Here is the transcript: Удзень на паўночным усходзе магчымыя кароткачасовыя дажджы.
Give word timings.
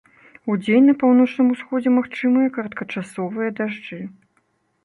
Удзень 0.53 0.87
на 0.89 0.95
паўночным 1.03 1.51
усходзе 1.55 1.93
магчымыя 1.99 2.47
кароткачасовыя 2.57 3.49
дажджы. 3.61 4.01